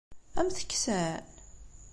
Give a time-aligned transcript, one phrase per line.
[0.39, 1.25] Ad am-t-kksen?